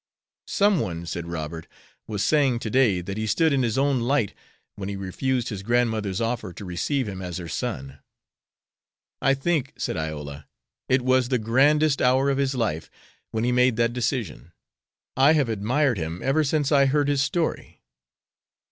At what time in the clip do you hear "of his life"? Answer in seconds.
12.31-12.89